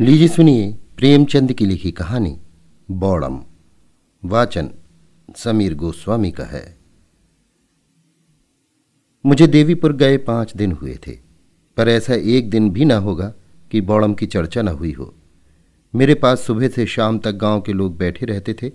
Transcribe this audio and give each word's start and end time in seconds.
लीजिए 0.00 0.28
सुनिए 0.28 0.70
प्रेमचंद 0.96 1.52
की 1.52 1.66
लिखी 1.66 1.90
कहानी, 1.90 2.40
बौड़म। 2.90 3.38
वाचन 4.24 4.70
समीर 5.36 5.74
गोस्वामी 5.74 6.30
का 6.30 6.44
है। 6.44 6.78
मुझे 9.24 9.46
देवीपुर 9.46 9.92
गए 9.92 10.16
पाँच 10.18 10.56
दिन 10.56 10.72
हुए 10.72 10.98
थे, 11.06 11.12
पर 11.76 11.88
ऐसा 11.88 12.14
एक 12.14 12.50
दिन 12.50 12.70
भी 12.70 12.84
ना 12.84 12.96
होगा 12.96 13.32
कि 13.70 13.80
बौड़म 13.80 14.14
की 14.14 14.26
चर्चा 14.26 14.62
न 14.62 14.68
हुई 14.68 14.92
हो। 14.92 15.14
मेरे 15.94 16.14
पास 16.14 16.40
सुबह 16.40 16.68
से 16.68 16.86
शाम 16.86 17.18
तक 17.18 17.32
गाँव 17.32 17.60
के 17.60 17.72
लोग 17.72 17.96
बैठे 17.98 18.26
रहते 18.26 18.54
थे। 18.54 18.72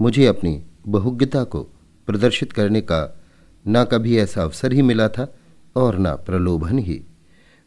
मुझे 0.00 0.26
अपनी 0.26 0.62
बहुज्ञता 0.88 1.44
को 1.44 1.62
प्रदर्शित 2.08 2.52
करने 2.52 2.80
का 2.80 3.22
ना 3.66 3.84
कभी 3.84 4.18
ऐसा 4.18 4.42
अवसर 4.42 4.72
ही 4.72 4.82
मिला 4.82 5.08
था 5.08 5.32
और 5.76 5.98
ना 5.98 6.16
प्रलोभन 6.16 6.78
ही। 6.78 7.02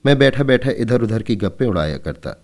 मैं 0.05 0.17
बैठा 0.17 0.43
बैठा 0.43 0.71
इधर 0.71 1.01
उधर 1.01 1.23
की 1.23 1.35
गप्पे 1.35 1.65
उड़ाया 1.65 1.97
करता। 1.97 2.37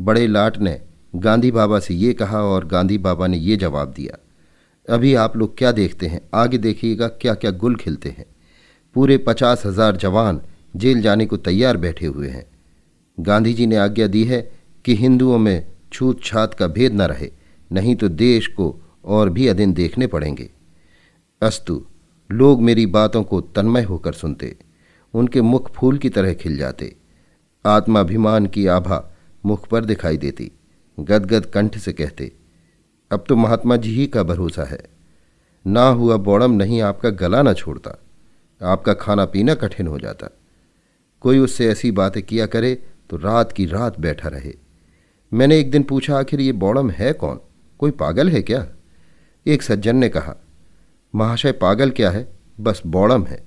बड़े 0.00 0.26
लाट 0.26 0.58
ने 0.58 0.80
गांधी 1.16 1.50
बाबा 1.50 1.78
से 1.78 1.94
ये 1.94 2.12
कहा 2.12 2.42
और 2.42 2.64
गांधी 2.66 2.98
बाबा 2.98 3.26
ने 3.26 3.38
ये 3.38 3.56
जवाब 3.56 3.92
दिया, 3.92 4.18
अभी 4.88 5.14
आप 5.14 5.36
लोग 5.36 5.56
क्या 5.58 5.72
देखते 5.72 6.06
हैं? 6.06 6.20
आगे 6.34 6.58
देखिएगा 6.58 7.08
क्या 7.08 7.34
क्या 7.34 7.50
गुल 7.52 7.76
खिलते 7.76 8.08
हैं। 8.08 8.26
पूरे 8.96 9.18
पचास 9.18 9.66
हज़ार 9.66 9.96
जवान 9.96 10.40
जेल 10.74 11.02
जाने 11.02 11.26
को 11.26 11.36
तैयार 11.38 11.76
बैठे 11.76 12.06
हुए 12.06 12.28
हैं। 12.28 12.44
गांधी 13.18 13.52
जी 13.54 13.66
ने 13.66 13.76
आज्ञा 13.76 14.06
दी 14.06 14.24
है 14.24 14.40
कि 14.84 14.94
हिंदुओं 14.96 15.38
में 15.38 15.66
छूत 15.92 16.22
छात 16.24 16.54
का 16.54 16.66
भेद 16.68 16.92
न 16.92 17.02
रहे, 17.02 17.30
नहीं 17.70 17.94
तो 17.96 18.08
देश 18.08 18.46
को 18.46 18.74
और 19.04 19.30
भी 19.30 19.46
अदिन 19.48 19.72
देखने 19.72 20.06
पड़ेंगे। 20.06 20.50
अस्तु, 21.42 21.82
लोग 22.30 22.62
मेरी 22.62 22.86
बातों 22.88 23.22
को 23.22 23.40
तन्मय 23.40 23.82
होकर 23.82 24.12
सुनते, 24.12 24.56
उनके 25.14 25.40
मुख 25.42 25.70
फूल 25.72 25.98
की 25.98 26.08
तरह 26.08 26.34
खिल 26.34 26.56
जाते। 26.56 26.94
आत्माभिमान 27.64 28.46
की 28.46 28.66
आभा 28.68 29.09
मुख 29.44 29.66
पर 29.68 29.84
दिखाई 29.84 30.16
देती। 30.16 30.50
गदगद 30.98 31.46
कंठ 31.46 31.78
से 31.78 31.92
कहते, 31.92 32.32
अब 33.10 33.24
तो 33.28 33.36
महात्मा 33.36 33.76
जी 33.76 33.94
ही 33.94 34.06
का 34.06 34.22
भरोसा 34.22 34.64
है। 34.64 34.82
ना 35.64 35.86
हुआ 35.88 36.16
बौड़म 36.16 36.52
नहीं 36.52 36.80
आपका 36.82 37.10
गला 37.10 37.42
ना 37.42 37.52
छोड़ता। 37.52 37.98
आपका 38.60 38.94
खाना 38.94 39.24
पीना 39.24 39.54
कठिन 39.54 39.86
हो 39.86 39.98
जाता। 39.98 40.28
कोई 41.20 41.38
उससे 41.38 41.68
ऐसी 41.68 41.90
बातें 41.90 42.22
किया 42.22 42.46
करे 42.46 42.74
तो 43.10 43.16
रात 43.16 43.52
की 43.52 43.66
रात 43.66 44.00
बैठा 44.00 44.28
रहे। 44.28 44.54
मैंने 45.32 45.58
एक 45.58 45.70
दिन 45.70 45.82
पूछा, 45.82 46.18
आखिर 46.18 46.40
ये 46.40 46.52
बौड़म 46.52 46.90
है 46.90 47.12
कौन? 47.12 47.40
कोई 47.80 47.90
पागल 47.90 48.28
है 48.28 48.42
क्या? 48.42 48.66
एक 49.46 49.62
सज्जन 49.62 49.96
ने 49.96 50.08
कहा, 50.08 50.34
महाशय, 51.14 51.52
पागल 51.52 51.90
क्या 51.90 52.10
है? 52.10 52.28
बस 52.60 52.82
बौड़म 52.86 53.24
है। 53.24 53.42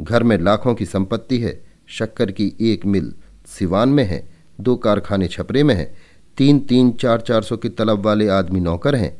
घर 0.00 0.22
में 0.22 0.38
लाखों 0.38 0.74
की 0.74 0.86
संपत्ति 0.86 1.38
है। 1.38 1.60
शक्कर 1.86 2.30
की 2.30 2.52
एक 2.60 2.86
मिल 2.86 3.14
सिवान 3.46 3.88
में 3.88 4.04
है। 4.04 4.37
दो 4.60 4.76
कारखाने 4.76 5.28
छपरे 5.28 5.62
में 5.62 5.74
हैं। 5.74 5.96
तीन 6.36 6.60
तीन 6.60 6.92
चार 6.92 7.20
चार 7.20 7.42
सौ 7.42 7.56
की 7.56 7.68
तलब 7.68 7.98
वाले 7.98 8.28
आदमी 8.28 8.60
नौकर 8.60 8.96
हैं। 8.96 9.18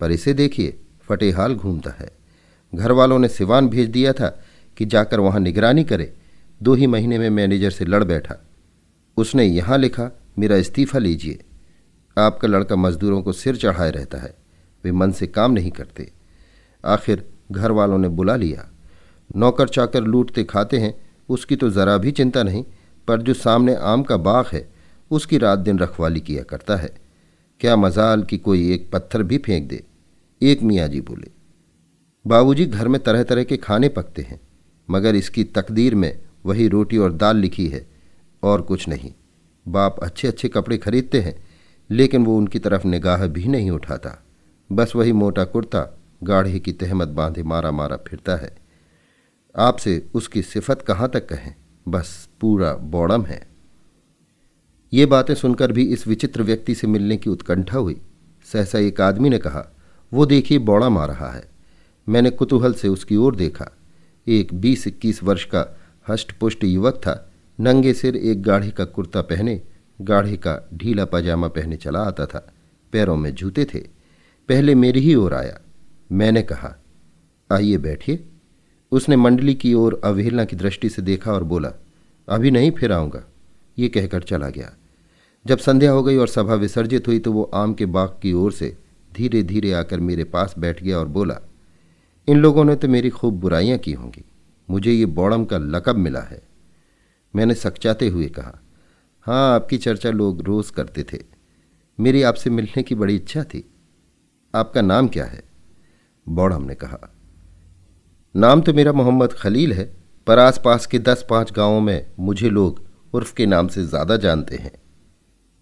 पर 0.00 0.12
इसे 0.12 0.34
देखिए, 0.34 0.80
फटेहाल 1.02 1.54
घूमता 1.54 1.90
है। 1.90 2.10
घर 2.74 2.92
वालों 2.92 3.18
ने 3.18 3.28
सिवान 3.28 3.68
भेज 3.68 3.90
दिया 3.90 4.12
था 4.12 4.44
कि 4.76 4.84
जाकर 4.84 5.20
वहाँ 5.20 5.40
निगरानी 5.40 5.84
करे। 5.84 6.14
दो 6.62 6.74
ही 6.74 6.86
महीने 6.86 7.18
में 7.18 7.30
मैनेजर 7.30 7.70
से 7.70 7.84
लड़ 7.84 8.04
बैठा। 8.04 8.44
उसने 9.16 9.44
यहाँ 9.44 9.78
लिखा, 9.78 10.10
मेरा 10.38 10.56
इस्तीफा 10.56 10.98
लीजिए। 10.98 11.42
आपका 12.18 12.48
लड़का 12.48 12.76
मजदूरों 12.76 13.22
को 13.22 13.32
सिर 13.32 13.56
चढ़ाए 13.56 13.90
रहता 13.90 14.18
है। 14.18 14.34
वे 14.84 14.92
मन 14.92 15.12
से 15.12 15.26
काम 15.26 15.52
नहीं 15.52 15.70
करते। 15.70 16.12
आखिर 16.84 17.28
घर 17.52 17.70
वालों 17.70 17.98
ने 17.98 18.08
बुला 18.08 18.36
लिया। 18.36 18.70
नौकर 19.36 19.68
चाकर 19.68 20.00
लूटते 20.00 20.44
खाते 20.44 20.78
हैं, 20.78 20.94
उसकी 21.28 21.56
तो 21.56 21.70
ज़रा 21.70 21.96
भी 21.96 22.10
चिंता 22.10 22.42
नहीं, 22.42 22.64
पर 23.08 23.22
जो 23.22 23.34
सामने 23.34 23.74
आम 23.74 24.02
का 24.02 24.16
बाग 24.16 24.46
है 24.52 24.75
उसकी 25.10 25.38
रात 25.38 25.58
दिन 25.58 25.78
रखवाली 25.78 26.20
किया 26.20 26.42
करता 26.42 26.76
है। 26.76 26.94
क्या 27.60 27.76
मजाल 27.76 28.22
कि 28.22 28.38
कोई 28.38 28.72
एक 28.72 28.90
पत्थर 28.92 29.22
भी 29.22 29.38
फेंक 29.38 29.68
दे। 29.68 29.82
एक 30.42 30.62
मियाँ 30.62 30.88
जी 30.88 31.00
बोले, 31.00 31.30
बाबूजी, 32.26 32.66
घर 32.66 32.88
में 32.88 33.02
तरह 33.02 33.22
तरह 33.22 33.44
के 33.44 33.56
खाने 33.56 33.88
पकते 33.88 34.22
हैं, 34.22 34.40
मगर 34.88 35.14
इसकी 35.14 35.44
तकदीर 35.44 35.94
में 35.94 36.18
वही 36.46 36.68
रोटी 36.68 36.98
और 36.98 37.12
दाल 37.12 37.36
लिखी 37.36 37.68
है, 37.68 37.86
और 38.42 38.62
कुछ 38.62 38.88
नहीं। 38.88 39.12
बाप 39.68 39.98
अच्छे 39.98 40.28
अच्छे 40.28 40.48
कपड़े 40.48 40.78
खरीदते 40.78 41.20
हैं, 41.20 41.34
लेकिन 41.90 42.24
वो 42.24 42.36
उनकी 42.36 42.58
तरफ़ 42.58 42.86
निगाह 42.86 43.26
भी 43.26 43.44
नहीं 43.44 43.70
उठाता। 43.70 44.22
बस 44.72 44.92
वही 44.96 45.12
मोटा 45.12 45.44
कुर्ता, 45.44 45.98
गाढ़े 46.22 46.58
की 46.58 46.72
तहमत 46.72 47.08
बांधे 47.08 47.42
मारा 47.42 47.70
मारा 47.70 47.96
फिरता 47.96 48.36
है। 48.36 48.56
आपसे 49.56 50.06
उसकी 50.14 50.42
सिफत 50.42 50.82
कहाँ 50.82 51.08
तक 51.08 51.28
कहें? 51.28 51.54
बस 51.88 52.28
पूरा 52.40 52.72
बौड़म 52.74 53.24
है। 53.24 53.55
ये 54.92 55.06
बातें 55.06 55.34
सुनकर 55.34 55.72
भी 55.72 55.84
इस 55.84 56.06
विचित्र 56.06 56.42
व्यक्ति 56.42 56.74
से 56.74 56.86
मिलने 56.86 57.16
की 57.16 57.30
उत्कंठा 57.30 57.78
हुई। 57.78 58.00
सहसा 58.44 58.78
एक 58.78 59.00
आदमी 59.00 59.28
ने 59.28 59.38
कहा, 59.38 59.76
वो 60.12 60.26
देखिए, 60.26 60.58
बौड़ा 60.58 60.86
आ 60.86 61.04
रहा 61.04 61.30
है। 61.30 61.48
मैंने 62.08 62.30
कुतूहल 62.30 62.74
से 62.74 62.88
उसकी 62.88 63.16
ओर 63.16 63.36
देखा। 63.36 63.76
एक 64.26 64.54
बीस 64.54 64.86
इक्कीस 64.86 65.22
वर्ष 65.22 65.44
का 65.44 65.78
हष्टपुष्ट 66.08 66.64
युवक 66.64 66.94
था। 66.94 67.32
नंगे 67.60 67.94
सिर 67.94 68.16
एक 68.16 68.42
गाढ़े 68.42 68.70
का 68.70 68.84
कुर्ता 68.84 69.22
पहने, 69.22 69.62
गाढ़े 70.00 70.36
का 70.36 70.68
ढीला 70.74 71.04
पजामा 71.04 71.48
पहने 71.48 71.76
चला 71.76 72.00
आता 72.00 72.26
था। 72.26 72.52
पैरों 72.92 73.16
में 73.16 73.34
जूते 73.34 73.64
थे। 73.64 73.78
पहले 74.48 74.74
मेरी 74.74 75.00
ही 75.00 75.14
ओर 75.14 75.34
आया। 75.34 75.60
मैंने 76.12 76.42
कहा, 76.42 76.82
आइए 77.52 77.78
बैठिए। 77.78 78.24
उसने 78.92 79.16
मंडली 79.16 79.54
की 79.54 79.74
ओर 79.74 80.00
अवहेलना 80.04 80.44
की 80.44 80.56
दृष्टि 80.56 80.88
से 80.88 81.02
देखा 81.02 81.32
और 81.32 81.44
बोला, 81.44 81.72
अभी 82.28 82.50
नहीं, 82.50 82.70
फिर 82.70 82.92
आऊँगा। 82.92 83.24
ये 83.78 83.88
कहकर 83.88 84.22
चला 84.22 84.48
गया। 84.48 84.72
जब 85.46 85.58
संध्या 85.58 85.90
हो 85.90 86.02
गई 86.02 86.16
और 86.16 86.28
सभा 86.28 86.54
विसर्जित 86.54 87.08
हुई 87.08 87.18
तो 87.18 87.32
वो 87.32 87.42
आम 87.54 87.74
के 87.74 87.86
बाग 87.86 88.18
की 88.22 88.32
ओर 88.32 88.52
से 88.52 88.76
धीरे 89.12 89.42
धीरे 89.42 89.72
आकर 89.72 90.00
मेरे 90.00 90.24
पास 90.24 90.54
बैठ 90.58 90.82
गया 90.82 90.98
और 90.98 91.08
बोला, 91.08 91.38
इन 92.28 92.38
लोगों 92.38 92.64
ने 92.64 92.76
तो 92.76 92.88
मेरी 92.88 93.10
खूब 93.10 93.40
बुराइयाँ 93.40 93.78
की 93.78 93.92
होंगी। 93.92 94.24
मुझे 94.68 94.92
ये 94.92 95.06
बौड़म 95.06 95.44
का 95.44 95.58
लकब 95.58 95.96
मिला 95.96 96.20
है। 96.20 96.42
मैंने 97.34 97.54
सकचाते 97.54 98.08
हुए 98.08 98.26
कहा 98.28 98.60
हाँ 99.26 99.54
आपकी 99.54 99.78
चर्चा 99.78 100.10
लोग 100.10 100.42
रोज़ 100.42 100.72
करते 100.72 101.02
थे। 101.02 101.18
मेरी 101.98 102.22
आपसे 102.22 102.50
मिलने 102.50 102.82
की 102.82 102.94
बड़ी 102.94 103.16
इच्छा 103.16 103.42
थी। 103.44 103.64
आपका 104.54 104.82
नाम 104.82 105.08
क्या 105.08 105.24
है? 105.24 105.42
बौड़म 106.26 106.62
ने 106.62 106.74
कहा, 106.74 106.98
नाम 108.34 108.60
तो 108.60 108.74
मेरा 108.74 108.92
मोहम्मद 108.92 109.32
खलील 109.32 109.72
है, 109.72 109.84
पर 110.26 110.38
आसपास 110.38 110.86
के 110.86 110.98
दस 110.98 111.24
पाँच 111.30 111.52
गाँवों 111.52 111.80
में 111.80 112.06
मुझे 112.20 112.50
लोग 112.50 112.85
उर्फ़ 113.14 113.34
के 113.34 113.46
नाम 113.46 113.68
से 113.68 113.84
ज़्यादा 113.84 114.16
जानते 114.16 114.56
हैं। 114.56 114.72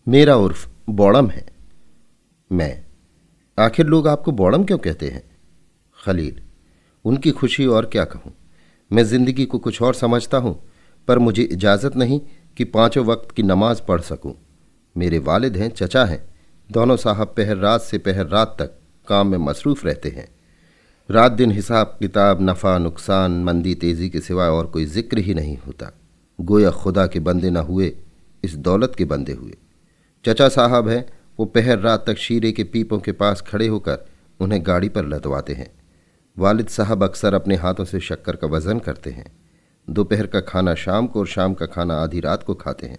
मेरा 0.08 0.36
उर्फ़ 0.36 0.68
बौड़म 0.90 1.28
है। 1.30 1.46
मैं, 2.52 2.84
आखिर 3.58 3.86
लोग 3.86 4.08
आपको 4.08 4.32
बौड़म 4.32 4.64
क्यों 4.64 4.78
कहते 4.78 5.08
हैं? 5.08 5.22
खलील, 5.98 6.40
उनकी 7.04 7.30
खुशी 7.30 7.66
और 7.66 7.86
क्या 7.86 8.04
कहूँ? 8.04 8.32
मैं 8.90 9.04
ज़िंदगी 9.04 9.44
को 9.44 9.58
कुछ 9.58 9.82
और 9.82 9.94
समझता 9.94 10.38
हूँ, 10.38 10.62
पर 11.08 11.18
मुझे 11.18 11.42
इजाज़त 11.42 11.96
नहीं 11.96 12.20
कि 12.56 12.64
पाँचों 12.64 13.04
वक्त 13.04 13.34
की 13.34 13.42
नमाज़ 13.42 13.82
पढ़ 13.82 14.00
सकूँ। 14.00 14.34
मेरे 14.96 15.18
वालिद 15.18 15.56
हैं, 15.56 15.70
चचा 15.70 16.04
हैं। 16.04 16.22
दोनों 16.70 16.96
साहब 16.96 17.26
पहर 17.26 17.56
रात 17.56 17.80
से 17.80 17.98
पहर 17.98 18.26
रात 18.26 18.56
तक 18.58 18.78
काम 19.08 19.26
में 19.26 19.38
मसरूफ़ 19.38 19.86
रहते 19.86 20.08
हैं। 20.08 20.28
रात 21.10 21.32
दिन 21.32 21.50
हिसाब 21.50 21.96
किताब 22.00 22.42
नफ़ा, 22.42 22.78
नुकसान, 22.78 23.42
मंदी, 23.44 23.74
तेज़ी 23.74 24.08
के 24.08 24.20
सिवा 24.20 24.50
और 24.50 24.66
कोई 24.66 24.84
ज़िक्र 24.84 25.18
ही 25.18 25.34
नहीं 25.34 25.56
होता। 25.56 25.92
गोया 26.40 26.70
खुदा 26.70 27.06
के 27.06 27.20
बंदे 27.20 27.50
न 27.50 27.56
हुए, 27.56 27.96
इस 28.44 28.56
दौलत 28.56 28.94
के 28.98 29.04
बंदे 29.04 29.32
हुए। 29.32 29.54
चचा 30.26 30.48
साहब 30.48 30.88
हैं, 30.88 31.06
वो 31.38 31.46
पहर 31.46 31.78
रात 31.78 32.06
तक 32.06 32.16
शीरे 32.16 32.52
के 32.52 32.64
पीपों 32.64 32.98
के 32.98 33.12
पास 33.12 33.40
खड़े 33.40 33.66
होकर 33.66 33.98
उन्हें 34.40 34.66
गाड़ी 34.66 34.88
पर 34.88 35.04
लदवाते 35.04 35.52
हैं। 35.52 35.72
वालिद 36.38 36.66
साहब 36.66 37.04
अक्सर 37.04 37.34
अपने 37.34 37.56
हाथों 37.56 37.84
से 37.84 38.00
शक्कर 38.00 38.36
का 38.36 38.46
वज़न 38.46 38.78
करते 38.78 39.10
हैं। 39.10 39.36
दोपहर 39.90 40.26
का 40.26 40.40
खाना 40.40 40.74
शाम 40.74 41.06
को 41.06 41.20
और 41.20 41.26
शाम 41.26 41.54
का 41.54 41.66
खाना 41.66 41.94
आधी 41.94 42.20
रात 42.20 42.42
को 42.42 42.54
खाते 42.54 42.86
हैं। 42.86 42.98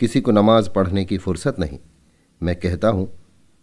किसी 0.00 0.20
को 0.20 0.32
नमाज़ 0.32 0.70
पढ़ने 0.70 1.04
की 1.04 1.18
फुर्सत 1.18 1.56
नहीं। 1.58 1.78
मैं 2.42 2.56
कहता 2.56 2.88
हूँ, 2.88 3.12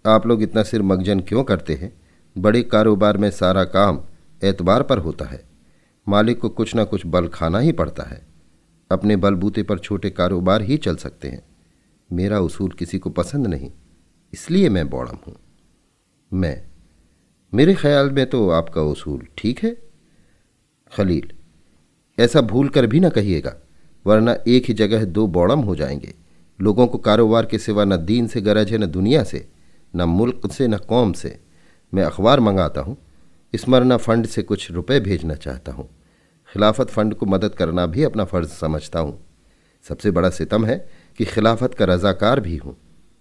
आप 0.06 0.28
लोग 0.28 0.42
इतना 0.42 0.64
सिर 0.64 0.82
मगजन 0.82 1.20
क्यों 1.20 1.44
करते 1.44 1.74
हैं? 1.74 2.02
बड़े 2.38 2.64
कारोबार 2.64 3.18
में 3.18 3.32
सारा 3.32 3.64
काम 3.64 4.02
एतबार 4.44 4.84
पर 4.84 4.98
होता 4.98 5.26
है। 5.26 5.44
मालिक 6.10 6.40
को 6.40 6.50
कुछ 6.50 6.76
ना 6.76 6.84
कुछ 6.84 7.06
बल 7.06 7.28
खाना 7.28 7.60
ही 7.60 7.72
पड़ता 7.72 8.04
है। 8.04 8.29
अपने 8.92 9.16
बलबूते 9.16 9.64
पर 9.64 9.80
छोटे 9.80 10.10
कारोबार 10.10 10.62
ही 10.62 10.78
चल 10.78 10.96
सकते 10.96 11.28
हैं। 11.28 11.42
मेरा 12.10 12.40
उसूल 12.40 12.72
किसी 12.72 13.00
को 13.00 13.10
पसंद 13.10 13.48
नहीं, 13.48 13.72
इसलिए 14.34 14.70
मैं 14.70 14.90
बौड़म 14.90 15.18
हूँ। 15.28 15.36
मैं, 16.32 16.62
मेरे 17.54 17.74
ख्याल 17.74 18.10
में 18.12 18.26
तो 18.26 18.50
आपका 18.50 18.82
उसूल 18.84 19.28
ठीक 19.38 19.64
है। 19.64 19.76
खलील, 20.92 21.32
ऐसा 22.18 22.42
भूल 22.44 22.70
कर 22.70 22.86
भी 22.86 23.00
ना 23.00 23.10
कहिएगा, 23.10 23.56
वरना 24.06 24.36
एक 24.48 24.66
ही 24.66 24.74
जगह 24.74 25.06
दो 25.06 25.28
बौड़म 25.28 25.60
हो 25.60 25.76
जाएँगे। 25.76 26.14
लोगों 26.60 26.88
को 26.88 26.98
कारोबार 26.98 27.46
के 27.46 27.58
सिवा 27.60 27.86
न 27.86 27.98
दीन 27.98 28.28
से 28.28 28.42
गरज 28.42 28.72
है, 28.72 28.78
न 28.78 28.86
दुनिया 28.86 29.24
से, 29.24 29.48
न 29.94 30.04
मुल्क 30.04 30.52
से, 30.52 30.68
न 30.68 30.78
कौम 30.80 31.14
से। 31.14 31.40
मैं 31.94 32.04
अखबार 32.04 32.40
मंगाता 32.40 32.82
हूँ 32.82 32.98
स्मरणा 33.54 33.98
फंड 33.98 34.26
से 34.26 34.42
कुछ 34.42 34.70
रुपए 34.72 35.00
भेजना 35.00 35.36
चाहता 35.36 35.72
हूँ। 35.72 35.90
खिलाफत 36.50 36.90
फंड 36.90 37.14
को 37.14 37.26
मदद 37.26 37.56
करना 37.56 37.86
भी 37.86 38.04
अपना 38.04 38.24
फ़र्ज़ 38.26 38.50
समझता 38.50 39.00
हूँ। 39.00 39.20
सबसे 39.86 40.12
बड़ा 40.12 40.30
सितम 40.30 40.66
है 40.66 40.78
कि 41.18 41.26
खिलाफत 41.26 41.74
का 41.74 41.86
रजाकार 41.86 42.40
भी 42.40 42.56
हूँ। 42.58 42.76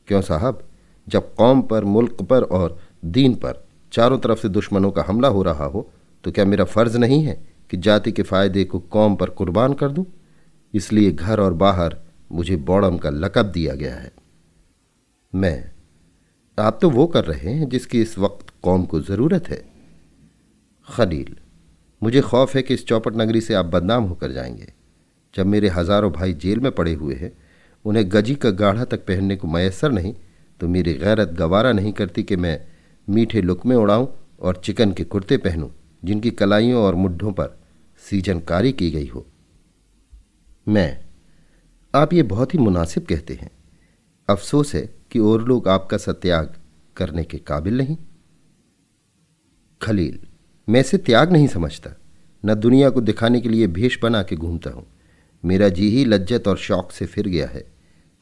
क्यों 0.08 0.20
साहब? 0.22 0.62
जब 1.06 1.34
कौम 1.34 1.62
पर, 1.62 1.84
मुल्क 1.84 2.22
पर 2.22 2.42
और 2.42 2.78
दीन 3.04 3.34
पर 3.34 3.64
चारों 3.92 4.18
तरफ़ 4.18 4.38
से 4.38 4.48
दुश्मनों 4.48 4.90
का 4.90 5.04
हमला 5.08 5.28
हो 5.28 5.42
रहा 5.42 5.64
हो 5.64 5.88
तो 6.24 6.30
क्या 6.32 6.44
मेरा 6.44 6.64
फ़र्ज़ 6.64 6.96
नहीं 6.98 7.22
है 7.24 7.34
कि 7.70 7.76
जाति 7.76 8.12
के 8.12 8.22
फ़ायदे 8.22 8.64
को 8.64 8.78
कौम 8.80 9.16
पर 9.16 9.30
कुर्बान 9.30 9.72
कर 9.72 9.88
दूँ? 9.88 10.04
इसलिए 10.74 11.12
घर 11.12 11.40
और 11.40 11.52
बाहर 11.54 11.96
मुझे 12.32 12.56
बौड़म 12.56 12.96
का 12.98 13.10
लकब 13.10 13.46
दिया 13.46 13.74
गया 13.74 13.94
है। 13.94 14.12
मैं, 15.32 15.70
आप 16.58 16.78
तो 16.82 16.90
वो 16.90 17.06
कर 17.06 17.24
रहे 17.24 17.52
हैं 17.52 17.68
जिसकी 17.68 18.00
इस 18.02 18.18
वक्त 18.18 18.52
कौम 18.62 18.84
को 18.84 19.00
ज़रूरत 19.00 19.48
है। 19.48 19.62
खलील। 20.88 21.36
मुझे 22.02 22.20
खौफ 22.20 22.54
है 22.56 22.62
कि 22.62 22.74
इस 22.74 22.86
चौपट 22.86 23.16
नगरी 23.16 23.40
से 23.40 23.54
आप 23.54 23.66
बदनाम 23.66 24.04
होकर 24.04 24.32
जाएँगे। 24.32 24.72
जब 25.34 25.46
मेरे 25.46 25.68
हज़ारों 25.68 26.12
भाई 26.12 26.32
जेल 26.32 26.60
में 26.60 26.72
पड़े 26.72 26.92
हुए 26.94 27.14
हैं, 27.14 27.32
उन्हें 27.84 28.04
गजी 28.12 28.34
का 28.34 28.50
गाढ़ा 28.50 28.84
तक 28.84 29.06
पहनने 29.06 29.36
को 29.36 29.48
मैसर 29.48 29.92
नहीं 29.92 30.14
तो 30.60 30.68
मेरी 30.68 30.94
गैरत 30.94 31.28
गवारा 31.28 31.72
नहीं 31.72 31.92
करती 31.92 32.22
कि 32.22 32.36
मैं 32.36 32.60
मीठे 33.08 33.40
लुकमे 33.42 33.74
उड़ाऊं 33.74 34.06
और 34.40 34.60
चिकन 34.64 34.92
के 34.92 35.04
कुर्ते 35.04 35.36
पहनूं, 35.36 35.68
जिनकी 36.04 36.30
कलाइयों 36.30 36.82
और 36.82 36.94
मुड्ढों 36.94 37.32
पर 37.32 37.58
सीजनकारी 38.02 38.72
की 38.72 38.90
गई 38.90 39.06
हो। 39.06 39.26
मैं, 40.68 40.98
आप 41.94 42.12
ये 42.12 42.22
बहुत 42.22 42.54
ही 42.54 42.58
मुनासिब 42.58 43.06
कहते 43.06 43.34
हैं। 43.34 43.50
अफसोस 44.28 44.74
है 44.74 44.82
कि 45.10 45.18
और 45.18 45.44
लोग 45.44 45.68
आपका 45.68 45.96
सत्याग 45.96 46.54
करने 46.96 47.24
के 47.24 47.38
काबिल 47.38 47.78
नहीं। 47.78 47.96
खलील। 49.80 50.27
मैं 50.68 50.80
इसे 50.80 50.98
त्याग 50.98 51.32
नहीं 51.32 51.46
समझता, 51.46 51.90
न 52.44 52.54
दुनिया 52.54 52.90
को 52.90 53.00
दिखाने 53.00 53.40
के 53.40 53.48
लिए 53.48 53.66
भेष 53.66 53.98
बना 54.02 54.22
के 54.22 54.36
घूमता 54.36 54.70
हूँ। 54.70 54.86
मेरा 55.44 55.68
जी 55.68 55.88
ही 55.90 56.04
लज्जत 56.04 56.48
और 56.48 56.56
शौक 56.56 56.90
से 56.92 57.06
फिर 57.06 57.28
गया 57.28 57.46
है। 57.46 57.64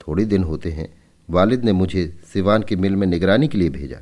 थोड़े 0.00 0.24
दिन 0.24 0.42
होते 0.44 0.70
हैं, 0.70 0.88
वालिद 1.28 1.64
ने 1.64 1.72
मुझे 1.72 2.06
सिवान 2.32 2.62
के 2.62 2.76
मिल 2.76 2.96
में 2.96 3.06
निगरानी 3.06 3.48
के 3.48 3.58
लिए 3.58 3.70
भेजा। 3.70 4.00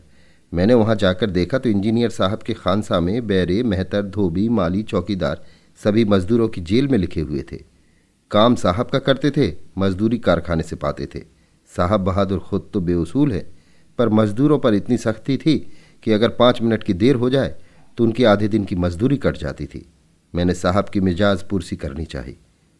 मैंने 0.52 0.74
वहाँ 0.74 0.94
जाकर 0.94 1.30
देखा 1.30 1.58
तो 1.58 1.68
इंजीनियर 1.68 2.10
साहब 2.10 2.42
के 2.42 2.54
खानसा 2.54 3.00
में 3.00 3.26
बैरे, 3.26 3.62
मेहतर, 3.62 4.02
धोबी, 4.02 4.48
माली, 4.48 4.82
चौकीदार 4.82 5.44
सभी 5.80 6.04
मजदूरों 6.04 6.48
की 6.48 6.60
जेल 6.60 6.88
में 6.88 6.98
लिखे 6.98 7.20
हुए 7.20 7.44
थे। 7.52 7.56
काम 8.30 8.54
साहब 8.54 8.86
का 8.86 8.98
करते 8.98 9.30
थे, 9.30 9.52
मजदूरी 9.78 10.18
कारखाने 10.18 10.62
से 10.62 10.76
पाते 10.76 11.06
थे। 11.06 11.22
साहब 11.70 12.00
बहादुर 12.00 12.38
खुद 12.40 12.70
तो 12.72 12.80
बेउसूल 12.80 13.32
है, 13.32 13.46
पर 13.98 14.08
मजदूरों 14.10 14.58
पर 14.58 14.74
इतनी 14.74 14.96
सख्ती 14.98 15.36
थी 15.36 15.58
कि 16.02 16.12
अगर 16.12 16.28
पाँच 16.30 16.62
मिनट 16.62 16.82
की 16.82 16.92
देर 16.94 17.16
हो 17.16 17.30
जाए 17.30 17.54
तो 17.96 18.04
उनकी 18.04 18.24
आधे 18.24 18.48
दिन 18.48 18.64
की 18.64 18.76
मजदूरी 18.76 19.16
कट 19.16 19.36
जाती 19.36 19.66
थी। 19.66 19.86
मैंने 20.34 20.54
साहब 20.54 20.84
की 20.88 21.00
मिजाज 21.00 21.42
पुरसी 21.42 21.76
करनी 21.76 22.04
चाहिए 22.04 22.36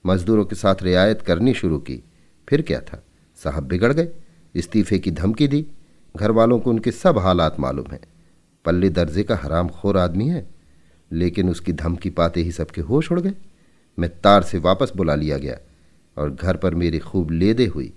मजदूरों 0.07 0.45
के 0.45 0.57
साथ 0.57 0.75
रियायत 0.83 1.23
करनी 1.23 1.55
शुरू 1.55 1.79
की। 1.79 2.03
फिर 2.49 2.63
क्या 2.63 2.81
था? 2.81 3.03
साहब 3.37 3.65
बिगड़ 3.65 3.93
गए। 3.93 4.09
इस्तीफे 4.55 4.99
की 4.99 5.11
धमकी 5.11 5.49
दी। 5.49 5.67
घर 6.17 6.31
वालों 6.31 6.61
को 6.61 6.71
उनके 6.71 6.91
सब 6.91 7.19
हालात 7.19 7.61
मालूम 7.61 7.87
हैं। 7.93 8.01
पल्ले 8.65 8.89
दर्जे 8.89 9.23
का 9.23 9.37
हराम 9.37 9.69
खोर 9.69 9.99
आदमी 9.99 10.29
है। 10.29 10.51
लेकिन 11.13 11.51
उसकी 11.51 11.73
धमकी 11.73 12.11
पाते 12.11 12.41
ही 12.41 12.53
सबके 12.53 12.81
होश 12.81 13.13
उड़ 13.13 13.21
गए। 13.21 13.33
मैं 13.99 14.21
तार 14.21 14.43
से 14.43 14.59
वापस 14.59 14.93
बुला 14.97 15.15
लिया 15.15 15.39
गया 15.39 15.59
और 16.19 16.31
घर 16.31 16.57
पर 16.57 16.75
मेरी 16.75 16.99
खूब 16.99 17.31
लेदे 17.31 17.67
हुई। 17.67 17.93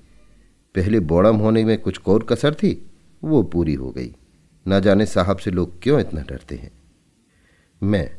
पहले 0.75 0.99
बोड़म 0.99 1.35
होने 1.35 1.65
में 1.65 1.81
कुछ 1.81 1.97
कौर 1.97 2.23
कसर 2.23 2.53
थी, 2.53 2.85
वो 3.23 3.43
पूरी 3.43 3.73
हो 3.73 3.91
गई। 3.91 4.15
न 4.67 4.79
जाने 4.79 5.05
साहब 5.05 5.37
से 5.37 5.51
लोग 5.51 5.81
क्यों 5.81 5.99
इतना 5.99 6.21
डरते 6.21 6.55
हैं। 6.55 6.71
मैं। 7.83 8.11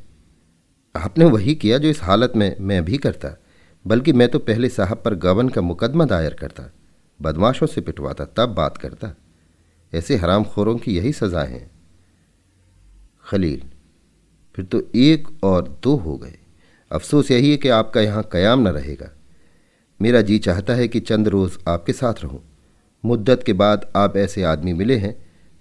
आपने 0.97 1.25
वही 1.25 1.55
किया 1.55 1.79
जो 1.79 1.89
इस 1.89 2.03
हालत 2.03 2.33
में 2.37 2.57
मैं 2.61 2.85
भी 2.85 2.99
करता, 2.99 3.37
बल्कि 3.87 4.13
मैं 4.13 4.29
तो 4.29 4.39
पहले 4.39 4.69
साहब 4.69 5.03
पर 5.05 5.15
गवन 5.15 5.49
का 5.49 5.61
मुकदमा 5.61 6.05
दायर 6.05 6.35
करता, 6.35 6.73
बदमाशों 7.21 7.67
से 7.67 7.81
पिटवाता, 7.81 8.25
तब 8.25 8.49
बात 8.49 8.77
करता। 8.77 9.17
ऐसे 9.95 10.17
हराम 10.17 10.45
खोरों 10.45 10.77
की 10.77 10.97
यही 10.97 11.13
सजाएँ 11.13 11.51
हैं। 11.51 11.71
खलील, 13.25 13.63
फिर 14.55 14.65
तो 14.65 14.83
एक 14.95 15.45
और 15.45 15.79
दो 15.83 15.97
हो 15.97 16.17
गए। 16.17 16.39
अफसोस 16.93 17.31
यही 17.31 17.51
है 17.51 17.57
कि 17.57 17.69
आपका 17.69 18.01
यहाँ 18.01 18.29
कयाम 18.33 18.61
न 18.61 18.69
रहेगा। 18.69 19.11
मेरा 20.03 20.21
जी 20.21 20.39
चाहता 20.39 20.75
है 20.75 20.89
कि 20.89 21.01
चंद 21.01 21.29
रोज़ 21.29 21.59
आपके 21.69 21.93
साथ 21.93 22.15
रहूँ। 22.23 22.43
मुद्दत 23.05 23.43
के 23.43 23.53
बाद 23.53 23.91
आप 23.97 24.17
ऐसे 24.17 24.43
आदमी 24.43 24.73
मिले 24.73 24.97
हैं 24.97 25.15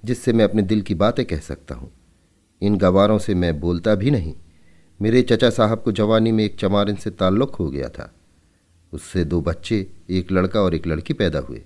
जिससे 0.06 0.34
मैं 0.34 0.46
अपने 0.46 0.62
दिल 0.62 0.82
की 0.82 0.96
बातें 0.96 1.26
कह 1.26 1.40
सकता 1.40 1.76
हूँ। 1.76 1.92
इन 2.62 2.78
गवारों 2.78 3.20
से 3.20 3.36
मैं 3.36 3.60
बोलता 3.60 3.96
भी 3.96 4.12
नहीं। 4.12 4.34
मेरे 5.02 5.22
चचा 5.22 5.50
साहब 5.50 5.82
को 5.82 5.92
जवानी 5.92 6.32
में 6.32 6.44
एक 6.44 6.56
चमारिन 6.60 6.96
से 6.96 7.10
ताल्लुक 7.10 7.56
हो 7.56 7.70
गया 7.70 7.90
था। 7.90 8.14
उससे 8.94 9.26
दो 9.26 9.42
बच्चे, 9.42 9.88
एक 10.10 10.32
लड़का 10.32 10.62
और 10.62 10.76
एक 10.76 10.88
लड़की 10.88 11.14
पैदा 11.14 11.40
हुए। 11.40 11.62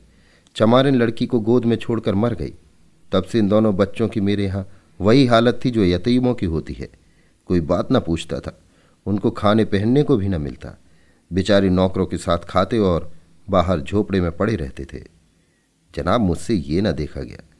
चमारिन 0.56 0.96
लड़की 0.96 1.26
को 1.26 1.40
गोद 1.40 1.66
में 1.66 1.76
छोड़कर 1.76 2.16
मर 2.16 2.34
गई। 2.36 2.54
तब 3.12 3.24
से 3.24 3.40
इन 3.40 3.50
दोनों 3.50 3.76
बच्चों 3.76 4.08
की 4.08 4.22
मेरे 4.22 4.46
यहाँ 4.46 4.68
वही 5.02 5.26
हालत 5.26 5.60
थी 5.66 5.72
जो 5.72 5.84
यतीमों 5.84 6.34
की 6.34 6.46
होती 6.46 6.74
है। 6.74 6.90
कोई 7.46 7.62
बात 7.62 7.92
ना 7.92 8.00
पूछता 8.00 8.40
था। 8.40 8.62
उनको 9.06 9.32
खाने 9.32 9.66
पहनने 9.66 10.04
को 10.04 10.18
भी 10.18 10.28
न 10.28 10.42
मिलता। 10.42 10.78
बेचारी 11.34 11.70
नौकरों 11.70 12.06
के 12.06 12.18
साथ 12.18 12.38
खाते 12.38 12.80
और 12.80 13.12
बाहर 13.50 13.80
झोपड़े 13.82 14.22
में 14.22 14.32
पड़े 14.32 14.56
रहते 14.56 14.86
थे। 14.86 15.04
जनाब, 15.96 16.22
मुझसे 16.22 16.54
ये 16.54 16.82
ना 16.82 16.92
देखा 16.92 17.22
गया। 17.22 17.51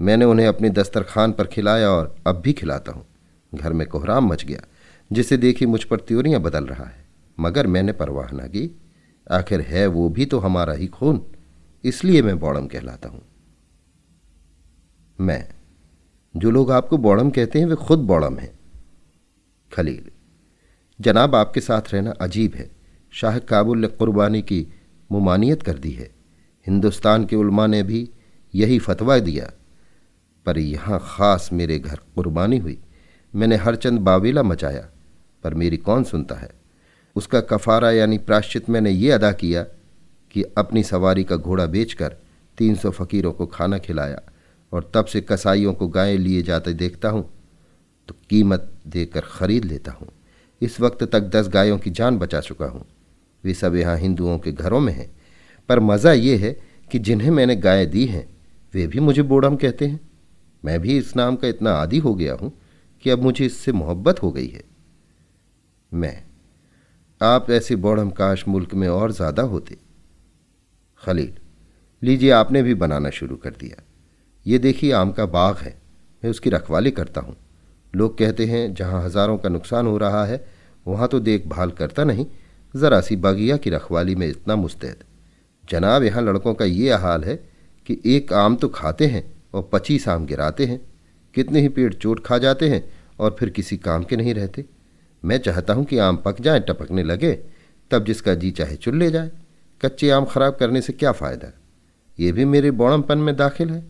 मैंने 0.00 0.24
उन्हें 0.24 0.46
अपने 0.46 0.70
दस्तरखान 0.70 1.32
पर 1.32 1.46
खिलाया 1.46 1.90
और 1.90 2.16
अब 2.26 2.36
भी 2.36 2.52
खिलाता 2.52 2.92
हूँ। 2.92 3.06
घर 3.54 3.72
में 3.72 3.86
कोहराम 3.86 4.26
मच 4.26 4.44
गया, 4.44 4.60
जिसे 5.12 5.36
देखी 5.36 5.66
मुझ 5.66 5.84
पर 5.84 6.00
त्योरियाँ 6.00 6.40
बदल 6.40 6.64
रहा 6.64 6.84
है। 6.84 7.04
मगर 7.40 7.66
मैंने 7.66 7.92
परवाह 7.92 8.28
न 8.34 8.38
की। 8.38 8.80
आखिर 9.30 9.60
है 9.60 9.86
वो 9.86 10.08
भी 10.08 10.26
तो 10.26 10.38
हमारा 10.38 10.72
ही 10.72 10.86
खून। 10.86 11.26
इसलिए 11.84 12.22
मैं 12.22 12.38
बौड़म 12.38 12.66
कहलाता 12.66 13.08
हूँ। 13.08 13.22
मैं, 15.20 15.48
जो 16.36 16.50
लोग 16.50 16.70
आपको 16.70 16.98
बौड़म 16.98 17.30
कहते 17.30 17.58
हैं, 17.58 17.66
वे 17.66 17.74
खुद 17.74 17.98
बौड़म 17.98 18.38
हैं। 18.38 18.58
खलील, 19.72 20.04
जनाब 21.00 21.34
आपके 21.34 21.60
साथ 21.60 21.94
रहना 21.94 22.10
अजीब 22.10 22.54
है। 22.54 22.70
शाह 23.10 23.38
काबुल 23.38 23.78
ने 23.78 23.88
कुर्बानी 23.88 24.42
की 24.42 24.66
मुमानियत 25.12 25.62
कर 25.62 25.78
दी 25.78 25.90
है। 25.90 26.10
हिंदुस्तान 26.66 27.24
के 27.24 27.36
उलमा 27.36 27.66
ने 27.66 27.82
भी 27.82 28.10
यही 28.54 28.78
फतवा 28.78 29.18
दिया। 29.18 29.50
पर 30.48 30.58
यहाँ 30.58 30.98
ख़ास 31.00 31.48
मेरे 31.52 31.78
घर 31.78 31.98
कुर्बानी 32.14 32.58
हुई। 32.58 32.78
मैंने 33.34 33.56
हर 33.56 33.76
चंद 33.76 34.00
बावेला 34.00 34.42
मचाया, 34.42 34.88
पर 35.44 35.54
मेरी 35.54 35.76
कौन 35.78 36.04
सुनता 36.04 36.34
है? 36.34 36.50
उसका 37.16 37.40
कफारा 37.42 37.90
यानी 37.90 38.18
प्राश्चित 38.20 38.70
मैंने 38.70 38.90
ये 38.90 39.10
अदा 39.12 39.32
किया 39.34 39.62
कि 40.34 40.42
अपनी 40.58 40.82
सवारी 40.84 41.24
का 41.24 41.36
घोड़ा 41.36 41.66
बेचकर 41.66 42.16
तीन 42.58 42.74
सौ 42.74 42.90
फकीरों 42.90 43.32
को 43.32 43.46
खाना 43.48 43.78
खिलाया 43.78 44.20
और 44.72 44.90
तब 44.94 45.04
से 45.04 45.20
कसाईयों 45.20 45.74
को 45.74 45.88
गायें 45.88 46.16
लिए 46.18 46.42
जाते 46.42 46.72
देखता 46.74 47.08
हूँ 47.08 47.28
तो 48.08 48.14
कीमत 48.30 48.72
देकर 48.86 49.24
खरीद 49.30 49.64
लेता 49.64 49.92
हूँ। 49.92 50.08
इस 50.60 50.80
वक्त 50.80 51.04
तक 51.04 51.30
दस 51.30 51.48
गायों 51.48 51.78
की 51.78 51.90
जान 51.92 52.18
बचा 52.18 52.40
चुका 52.40 52.66
हूँ। 52.66 52.84
वे 53.44 53.54
सब 53.54 53.76
यहाँ 53.76 53.96
हिंदुओं 53.98 54.38
के 54.38 54.52
घरों 54.52 54.80
में 54.80 54.92
हैं, 54.92 55.10
पर 55.68 55.80
मज़ा 55.80 56.12
ये 56.12 56.36
है 56.36 56.56
कि 56.90 56.98
जिन्हें 56.98 57.30
मैंने 57.30 57.56
गाय 57.58 57.86
दी 57.86 58.06
हैं, 58.06 58.28
वे 58.74 58.86
भी 58.86 59.00
मुझे 59.00 59.22
बोड़म 59.24 59.56
कहते 59.56 59.86
हैं। 59.86 60.07
मैं 60.62 60.78
भी 60.80 60.96
इस 60.98 61.14
नाम 61.16 61.36
का 61.36 61.48
इतना 61.48 61.72
आदि 61.72 61.98
हो 61.98 62.14
गया 62.14 62.34
हूँ 62.34 62.52
कि 63.02 63.10
अब 63.10 63.22
मुझे 63.22 63.44
इससे 63.46 63.72
मोहब्बत 63.72 64.22
हो 64.22 64.30
गई 64.32 64.48
है। 64.48 64.62
मैं, 65.92 66.22
आप 67.20 67.50
ऐसे 67.50 67.76
बोड़म 67.76 68.10
काश 68.10 68.46
मुल्क 68.48 68.74
में 68.74 68.88
और 68.88 69.12
ज़्यादा 69.12 69.42
होते। 69.44 69.76
खलील, 71.00 71.32
लीजिए 72.02 72.30
आपने 72.30 72.62
भी 72.62 72.74
बनाना 72.74 73.10
शुरू 73.10 73.36
कर 73.36 73.50
दिया। 73.50 73.82
ये 74.46 74.58
देखिए 74.58 74.92
आम 74.92 75.12
का 75.12 75.26
बाग 75.26 75.56
है, 75.56 75.76
मैं 76.22 76.30
उसकी 76.30 76.50
रखवाली 76.50 76.90
करता 76.90 77.20
हूँ। 77.20 77.36
लोग 77.94 78.18
कहते 78.18 78.46
हैं, 78.46 78.74
जहाँ 78.74 79.04
हज़ारों 79.04 79.36
का 79.38 79.48
नुकसान 79.48 79.86
हो 79.86 79.96
रहा 79.98 80.24
है, 80.24 80.44
वहाँ 80.86 81.08
तो 81.08 81.20
देखभाल 81.20 81.70
करता 81.70 82.04
नहीं, 82.04 82.26
ज़रा 82.74 83.00
सी 83.00 83.16
बागिया 83.16 83.56
की 83.56 83.70
रखवाली 83.70 84.14
में 84.14 84.26
इतना 84.28 84.56
मुस्तैद। 84.56 85.04
जनाब, 85.64 86.02
यहाँ 86.02 86.22
लड़कों 86.22 86.54
का 86.54 86.64
ये 86.64 86.92
हाल 86.94 87.24
है 87.24 87.36
कि 87.86 88.00
एक 88.06 88.32
आम 88.32 88.56
तो 88.56 88.68
खाते 88.68 89.06
हैं 89.06 89.22
और 89.54 89.70
पच्चीस 89.72 90.08
आम 90.08 90.26
गिराते 90.26 90.66
हैं। 90.66 90.80
कितने 91.34 91.60
ही 91.60 91.68
पेड़ 91.68 91.94
चोट 91.94 92.26
खा 92.26 92.38
जाते 92.38 92.68
हैं 92.68 92.92
और 93.18 93.36
फिर 93.38 93.50
किसी 93.50 93.76
काम 93.76 94.04
के 94.04 94.16
नहीं 94.16 94.34
रहते। 94.34 94.64
मैं 95.24 95.38
चाहता 95.38 95.72
हूँ 95.72 95.84
कि 95.84 95.98
आम 95.98 96.16
पक 96.16 96.40
जाए, 96.40 96.60
टपकने 96.60 97.02
लगे, 97.02 97.38
तब 97.90 98.04
जिसका 98.04 98.34
जी 98.34 98.50
चाहे 98.50 98.76
चुन 98.76 98.98
ले 98.98 99.10
जाए। 99.10 99.30
कच्चे 99.82 100.10
आम 100.10 100.24
खराब 100.24 100.56
करने 100.60 100.80
से 100.80 100.92
क्या 100.92 101.12
फ़ायदा? 101.12 101.52
ये 102.20 102.32
भी 102.32 102.44
मेरे 102.44 102.70
बौड़मपन 102.70 103.18
में 103.18 103.36
दाखिल 103.36 103.70
है। 103.70 103.84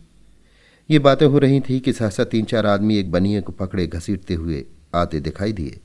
ये 0.90 0.98
बातें 0.98 1.26
हो 1.26 1.38
रही 1.38 1.60
थी 1.60 1.80
कि 1.80 1.92
सहसा 1.92 2.24
तीन 2.24 2.44
चार 2.44 2.66
आदमी 2.66 2.96
एक 2.96 3.10
बनिए 3.10 3.40
को 3.40 3.52
पकड़े 3.52 3.86
घसीटते 3.86 4.34
हुए 4.34 4.64
आते 4.94 5.20
दिखाई 5.20 5.52
दिए। 5.52 5.80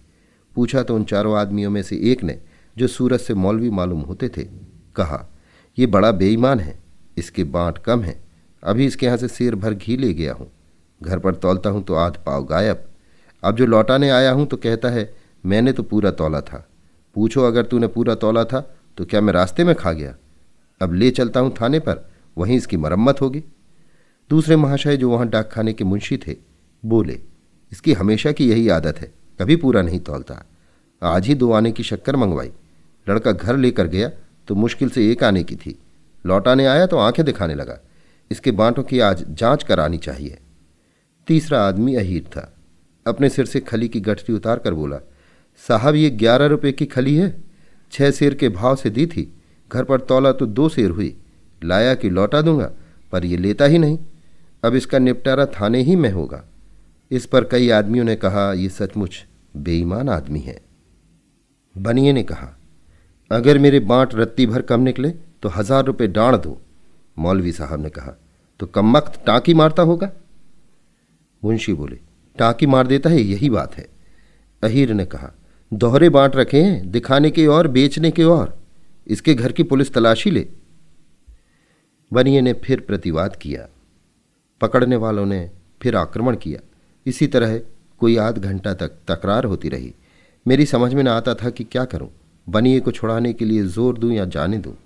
पूछा 0.55 0.83
तो 0.83 0.95
उन 0.95 1.03
चारों 1.03 1.37
आदमियों 1.37 1.71
में 1.71 1.83
से 1.83 2.11
एक 2.11 2.23
ने, 2.23 2.39
जो 2.77 2.87
सूरत 2.87 3.19
से 3.19 3.33
मौलवी 3.33 3.69
मालूम 3.69 4.01
होते 4.01 4.29
थे, 4.29 4.43
कहा 4.95 5.29
यह 5.79 5.87
बड़ा 5.87 6.11
बेईमान 6.11 6.59
है, 6.59 6.79
इसके 7.17 7.43
बाँट 7.43 7.77
कम 7.77 8.01
है। 8.01 8.22
अभी 8.63 8.85
इसके 8.85 9.05
यहाँ 9.05 9.17
से 9.17 9.27
सिर 9.27 9.55
भर 9.55 9.73
घी 9.73 9.97
ले 9.97 10.13
गया 10.13 10.33
हूँ। 10.33 10.51
घर 11.01 11.19
पर 11.19 11.35
तौलता 11.35 11.69
हूँ 11.69 11.83
तो 11.83 11.95
आध 11.95 12.17
पाव 12.25 12.43
गायब। 12.45 12.83
अब 13.43 13.55
जो 13.55 13.65
लौटाने 13.65 14.09
आया 14.09 14.31
हूँ 14.31 14.45
तो 14.45 14.57
कहता 14.57 14.89
है, 14.89 15.13
मैंने 15.43 15.71
तो 15.71 15.83
पूरा 15.83 16.11
तोला 16.11 16.41
था। 16.41 16.65
पूछो 17.15 17.43
अगर 17.43 17.65
तूने 17.65 17.87
पूरा 17.87 18.15
तोला 18.15 18.43
था 18.43 18.61
तो 18.97 19.05
क्या 19.05 19.21
मैं 19.21 19.33
रास्ते 19.33 19.63
में 19.63 19.75
खा 19.75 19.91
गया? 19.91 20.15
अब 20.81 20.93
ले 20.93 21.09
चलता 21.11 21.39
हूँ 21.39 21.53
थाने 21.61 21.79
पर, 21.79 22.05
वहीं 22.37 22.57
इसकी 22.57 22.77
मरम्मत 22.77 23.21
होगी। 23.21 23.43
दूसरे 24.31 24.55
महाशय 24.55 24.97
जो 24.97 25.09
वहाँ 25.09 25.27
डाक 25.27 25.49
खाने 25.51 25.73
के 25.73 25.83
मुंशी 25.83 26.17
थे, 26.17 26.35
बोले, 26.83 27.19
इसकी 27.71 27.93
हमेशा 27.93 28.31
की 28.31 28.49
यही 28.49 28.67
आदत 28.69 28.99
है, 28.99 29.11
कभी 29.39 29.55
पूरा 29.55 29.81
नहीं 29.81 29.99
तोलता। 30.01 30.43
आज 31.01 31.27
ही 31.27 31.35
दो 31.35 31.51
आने 31.51 31.71
की 31.71 31.83
शक्कर 31.83 32.15
मंगवाई। 32.15 32.51
लड़का 33.07 33.31
घर 33.31 33.57
लेकर 33.57 33.87
गया 33.87 34.09
तो 34.47 34.55
मुश्किल 34.55 34.89
से 34.89 35.11
एक 35.11 35.23
आने 35.23 35.43
की 35.43 35.55
थी। 35.55 35.77
लौटाने 36.25 36.65
आया 36.65 36.85
तो 36.85 36.97
आँखें 36.97 37.25
दिखाने 37.25 37.55
लगा। 37.55 37.79
इसके 38.33 38.51
बांटों 38.53 38.83
की 38.83 38.99
आज 39.01 39.23
जाँच 39.29 39.63
करानी 39.63 39.97
चाहिए। 39.97 40.37
तीसरा 41.27 41.59
आदमी 41.61 41.95
अहीर 41.95 42.23
था। 42.27 42.49
अपने 43.05 43.29
सिर 43.29 43.45
से 43.45 43.59
खली 43.59 43.87
की 43.87 43.99
गठरी 44.01 44.33
उतार 44.33 44.59
कर 44.59 44.73
बोला, 44.73 44.99
साहब, 45.61 45.95
ये 45.95 46.09
ग्यारह 46.11 46.45
रुपए 46.45 46.71
की 46.71 46.85
खली 46.85 47.15
है। 47.15 47.35
छह 47.93 48.11
शेर 48.11 48.33
के 48.33 48.49
भाव 48.51 48.75
से 48.75 48.89
दी 48.89 49.05
थी। 49.07 49.31
घर 49.71 49.83
पर 49.83 50.01
तोला 50.01 50.31
तो 50.31 50.45
दो 50.47 50.67
शेर 50.69 50.89
हुई। 50.89 51.15
लाया 51.61 51.93
कि 51.95 52.09
लौटा 52.09 52.41
दूँगा, 52.41 52.71
पर 53.13 53.25
यह 53.25 53.37
लेता 53.37 53.65
ही 53.65 53.77
नहीं। 53.77 53.97
अब 54.63 54.75
इसका 54.75 54.99
निपटारा 54.99 55.45
थाने 55.51 55.81
ही 55.81 55.95
में 55.95 56.09
होगा। 56.11 56.43
इस 57.11 57.25
पर 57.25 57.43
कई 57.43 57.69
आदमियों 57.69 58.05
ने 58.05 58.15
कहा 58.15 58.51
यह 58.53 58.69
सचमुच 58.69 59.23
बेईमान 59.57 60.09
आदमी 60.09 60.39
है। 60.39 60.59
बनिए 61.75 62.13
ने 62.13 62.23
कहा, 62.23 62.49
अगर 63.31 63.57
मेरे 63.57 63.79
बांट 63.81 64.15
रत्ती 64.15 64.45
भर 64.45 64.61
कम 64.61 64.81
निकले 64.81 65.09
तो 65.43 65.49
हज़ार 65.49 65.85
रुपये 65.85 66.07
डांड 66.07 66.35
दो। 66.35 66.61
मौलवी 67.17 67.51
साहब 67.51 67.81
ने 67.81 67.89
कहा 67.89 68.15
तो 68.63 68.67
कम 68.67 68.97
वक्त 68.97 69.25
टाँकी 69.25 69.53
मारता 69.53 69.83
होगा? 69.83 70.11
मुंशी 71.43 71.73
बोले, 71.73 71.99
टाँकी 72.37 72.65
मार 72.65 72.87
देता 72.87 73.09
है, 73.09 73.21
यही 73.21 73.49
बात 73.49 73.75
है। 73.75 73.87
अहीर 74.63 74.93
ने 74.93 75.05
कहा, 75.05 75.31
दोहरे 75.73 76.09
बांट 76.09 76.35
रखे 76.35 76.61
हैं, 76.61 76.91
दिखाने 76.91 77.31
के 77.31 77.47
और, 77.47 77.67
बेचने 77.67 78.11
के 78.11 78.23
और। 78.23 78.61
इसके 79.07 79.33
घर 79.33 79.51
की 79.51 79.63
पुलिस 79.63 79.93
तलाशी 79.93 80.31
ले। 80.31 80.47
बनिए 82.13 82.41
ने 82.41 82.53
फिर 82.53 82.79
प्रतिवाद 82.79 83.35
किया। 83.35 83.67
पकड़ने 84.61 84.95
वालों 84.95 85.25
ने 85.25 85.51
फिर 85.81 85.95
आक्रमण 85.95 86.35
किया। 86.35 86.59
इसी 87.05 87.27
तरह 87.27 87.61
कोई 87.99 88.17
आध 88.17 88.37
घंटा 88.37 88.73
तक 88.73 88.91
तकरार 89.07 89.43
होती 89.43 89.69
रही। 89.69 89.93
मेरी 90.47 90.65
समझ 90.65 90.93
में 90.93 91.03
न 91.03 91.07
आता 91.07 91.33
था 91.33 91.49
कि 91.49 91.63
क्या 91.63 91.85
करूँ। 91.85 92.09
बनिए 92.49 92.79
को 92.79 92.91
छुड़ाने 92.91 93.33
के 93.33 93.45
लिए 93.45 93.63
ज़ोर 93.63 93.97
दूँ 93.97 94.11
या 94.11 94.25
जाने 94.25 94.57
दूँ? 94.57 94.77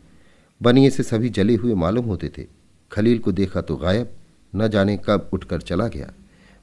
बनिए 0.62 0.90
से 0.90 1.04
सभी 1.04 1.30
जले 1.30 1.56
हुए 1.56 1.74
मालूम 1.74 2.06
होते 2.06 2.30
थे। 2.30 2.57
खलील 2.92 3.20
को 3.20 3.32
देखा 3.32 3.62
तो 3.62 3.76
गायब, 3.76 4.10
न 4.54 4.68
जाने 4.68 4.98
कब 5.06 5.30
उठकर 5.34 5.62
चला 5.62 5.88
गया। 5.88 6.12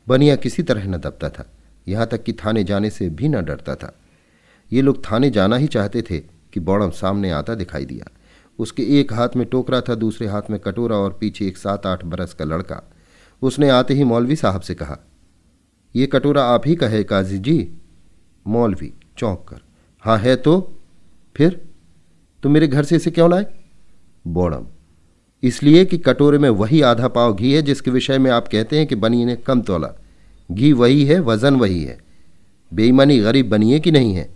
बनिया 0.07 0.37
किसी 0.37 0.62
तरह 0.62 0.87
न 0.87 0.97
दबता 0.97 1.28
था, 1.28 1.47
यहाँ 1.88 2.07
तक 2.07 2.23
कि 2.23 2.33
थाने 2.35 2.64
जाने 2.64 2.90
से 2.90 3.09
भी 3.09 3.28
न 3.28 3.43
डरता 3.45 3.75
था। 3.75 3.95
ये 4.73 4.83
लोग 4.83 5.04
थाने 5.04 5.31
जाना 5.31 5.57
ही 5.57 5.66
चाहते 5.66 6.02
थे 6.02 6.19
कि 6.52 6.61
बौड़म 6.61 6.90
सामने 6.90 7.31
आता 7.31 7.54
दिखाई 7.54 7.85
दिया। 7.85 8.11
उसके 8.59 8.83
एक 9.00 9.12
हाथ 9.12 9.37
में 9.37 9.47
टोकरा 9.47 9.81
था, 9.81 9.95
दूसरे 9.95 10.26
हाथ 10.26 10.50
में 10.50 10.59
कटोरा 10.61 10.97
और 10.97 11.16
पीछे 11.21 11.47
एक 11.47 11.57
सात 11.57 11.87
आठ 11.87 12.04
बरस 12.04 12.35
का 12.35 12.45
लड़का। 12.45 12.83
उसने 13.43 13.69
आते 13.69 13.95
ही 13.95 14.04
मौलवी 14.04 14.37
साहब 14.37 14.61
से 14.61 14.75
कहा, 14.75 14.99
ये 15.95 16.07
कटोरा 16.07 16.45
आप 16.45 16.66
ही 16.66 16.75
का 16.76 16.88
है, 16.88 17.02
काजी 17.04 17.38
जी? 17.38 17.73
मौलवी 18.47 18.93
चौंक 19.19 19.45
कर 19.49 19.61
हाँ 20.04 20.19
है 20.19 20.37
तो? 20.37 20.81
फिर? 21.37 21.61
तुम 22.43 22.52
मेरे 22.52 22.66
घर 22.69 22.85
से 22.85 22.97
इसे 22.97 23.11
क्यों 23.11 23.31
लाए? 23.31 23.47
बोड़म 24.26 24.66
इसलिए 25.45 25.85
कि 25.85 25.99
कटोरे 25.99 26.39
में 26.39 26.49
वही 26.51 26.81
आधा 26.81 27.09
पाव 27.09 27.35
घी 27.35 27.53
है, 27.53 27.63
जिसके 27.63 27.91
विषय 27.91 28.19
में 28.19 28.31
आप 28.31 28.49
कहते 28.49 28.79
हैं 28.79 28.87
कि 28.87 28.95
बनिए 28.95 29.25
ने 29.25 29.37
कम 29.37 29.63
तोला। 29.63 29.89
घी 30.53 30.73
वही 30.73 31.05
है, 31.05 31.21
वज़न 31.21 31.57
वही 31.57 31.85
है। 31.85 31.99
बेईमानी 32.75 33.19
गरीब 33.19 33.49
बनिए 33.49 33.81
की 33.81 33.91
नहीं 33.91 34.15
है? 34.15 34.29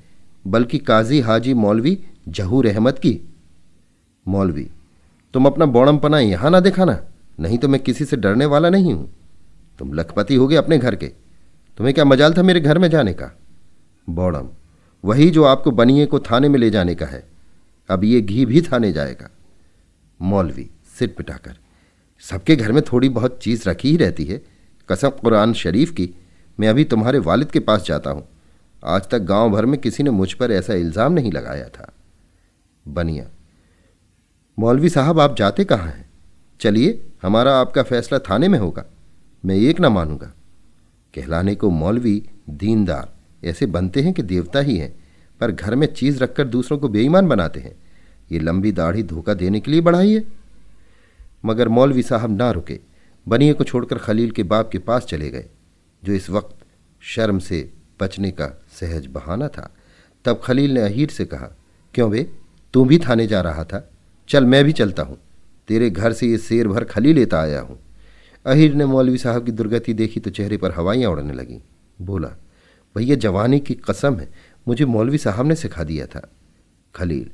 बल्कि 0.47 0.79
काजी 0.79 1.21
हाजी 1.21 1.55
मौलवी, 1.55 1.99
जहूर 2.29 2.67
अहमद 2.67 2.99
की। 2.99 3.21
मौलवी, 4.29 4.67
तुम 5.35 5.47
अपना 5.47 5.67
बौड़म 5.67 5.99
पना 5.99 6.19
यहाँ 6.19 6.51
ना 6.51 6.61
दिखाना। 6.61 7.01
नहीं 7.41 7.59
तो 7.59 7.69
मैं 7.69 7.81
किसी 7.81 8.05
से 8.05 8.17
डरने 8.17 8.47
वाला 8.47 8.71
नहीं 8.71 8.93
हूँ। 8.95 9.11
तुम 9.79 9.93
लखपति 9.93 10.35
हो 10.35 10.47
गए 10.49 10.57
अपने 10.57 10.79
घर 10.79 10.97
के। 10.97 11.07
तुम्हें 11.79 11.95
क्या 11.95 12.05
मजाल 12.05 12.35
था 12.35 12.43
मेरे 12.43 12.61
घर 12.61 12.79
में 12.79 12.89
जाने 12.91 13.13
का? 13.13 13.31
बौड़म, 14.11 14.49
वही 15.05 15.31
जो 15.31 15.45
आपको 15.45 15.71
बनिए 15.71 16.07
को 16.07 16.19
थाने 16.21 16.49
में 16.49 16.59
ले 16.59 16.71
जाने 16.71 16.95
का 16.95 17.07
है। 17.07 17.25
अब 17.89 18.05
ये 18.05 18.21
घी 18.21 18.47
भी 18.47 18.63
थाने 18.63 18.93
जाएगा। 18.93 19.31
मौलवी 20.21 20.71
सिर 20.99 21.15
पिटाकर। 21.19 21.57
सबके 22.21 22.57
घर 22.57 22.73
में 22.73 22.83
थोड़ी 22.83 23.09
बहुत 23.09 23.39
चीज़ 23.43 23.69
रखी 23.69 23.91
ही 23.91 23.97
रहती 23.97 24.25
है। 24.25 24.43
कसम 24.89 25.09
कुरान 25.09 25.53
शरीफ 25.53 25.91
की, 25.91 26.15
मैं 26.61 26.69
अभी 26.69 26.85
तुम्हारे 26.85 27.19
वालिद 27.19 27.51
के 27.51 27.61
पास 27.61 27.85
जाता 27.87 28.11
हूँ। 28.11 28.29
आज 28.85 29.09
तक 29.09 29.19
गाँव 29.19 29.51
भर 29.51 29.67
में 29.67 29.81
किसी 29.81 30.03
ने 30.03 30.11
मुझ 30.11 30.33
पर 30.33 30.51
ऐसा 30.51 30.75
इल्ज़ाम 30.75 31.13
नहीं 31.13 31.33
लगाया 31.33 31.69
था। 31.69 31.93
बनिया। 32.89 33.27
मौलवी 34.59 34.89
साहब, 34.89 35.21
आप 35.21 35.37
जाते 35.37 35.65
कहाँ 35.65 35.87
हैं? 35.87 36.11
चलिए, 36.61 37.07
हमारा 37.23 37.59
आपका 37.59 37.83
फैसला 37.83 38.19
थाने 38.19 38.49
में 38.49 38.59
होगा। 38.59 38.85
मैं 39.45 39.57
एक 39.57 39.81
ना 39.81 39.89
मानूँगा। 39.89 40.33
कहलाने 41.15 41.55
को 41.55 41.71
मौलवी 41.71 42.29
दीनदार, 42.51 43.15
ऐसे 43.47 43.67
बनते 43.67 44.01
हैं 44.01 44.13
कि 44.13 44.23
देवता 44.23 44.59
ही 44.61 44.77
हैं, 44.77 45.05
पर 45.41 45.51
घर 45.51 45.75
में 45.75 45.95
चीज़ 45.95 46.19
रखकर 46.19 46.45
दूसरों 46.45 46.79
को 46.79 46.89
बेईमान 46.89 47.29
बनाते 47.29 47.61
हैं। 47.61 47.77
ये 48.33 48.39
लंबी 48.39 48.73
दाढ़ी 48.73 49.03
धोखा 49.03 49.35
देने 49.35 49.61
के 49.61 49.71
लिए 49.71 49.81
बढ़ाई 49.81 50.15
है। 50.15 50.38
मगर 51.45 51.69
मौलवी 51.69 52.03
साहब 52.03 52.31
ना 52.31 52.51
रुके। 52.51 52.81
बनिए 53.29 53.53
को 53.53 53.65
छोड़कर 53.65 53.99
खलील 53.99 54.31
के 54.31 54.43
बाप 54.43 54.71
के 54.71 54.79
पास 54.79 55.05
चले 55.05 55.31
गए, 55.31 55.47
जो 56.05 56.13
इस 56.13 56.31
वक्त 56.31 56.57
शर्म 57.03 57.39
से 57.39 57.71
बचने 58.01 58.31
का 58.31 58.47
सहज 58.81 59.07
बहाना 59.07 59.49
था। 59.49 59.75
तब 60.25 60.41
खलील 60.45 60.71
ने 60.71 60.81
अहीर 60.81 61.11
से 61.11 61.25
कहा, 61.25 61.51
क्यों 61.95 62.11
बे? 62.11 62.31
तू 62.75 62.85
भी 62.85 62.99
थाने 62.99 63.27
जा 63.27 63.41
रहा 63.41 63.65
था। 63.65 63.91
चल, 64.29 64.45
मैं 64.45 64.65
भी 64.65 64.73
चलता 64.73 65.03
हूँ। 65.03 65.19
तेरे 65.69 65.91
घर 65.91 66.13
से 66.13 66.27
ये 66.27 66.39
शेर 66.39 66.69
भर 66.69 66.85
खली 66.85 67.13
लेता 67.13 67.41
आया 67.41 67.61
हूँ। 67.61 67.79
अहीर 68.47 68.75
ने 68.75 68.85
मौलवी 68.87 69.19
साहब 69.19 69.45
की 69.45 69.53
दुर्गति 69.53 69.95
देखी 69.95 70.21
तो 70.21 70.31
चेहरे 70.31 70.57
पर 70.57 70.73
हवाइयाँ 70.73 71.11
उड़ने 71.11 71.33
लगीं। 71.33 71.61
बोला, 72.03 72.29
भैया, 72.97 73.17
जवानी 73.17 73.61
की 73.61 73.75
कसम 73.75 74.19
है, 74.19 74.29
मुझे 74.69 74.85
मौलवी 74.85 75.19
साहब 75.19 75.47
ने 75.47 75.55
सिखा 75.55 75.85
दिया 75.85 76.07
था। 76.07 76.29
खलील, 76.95 77.31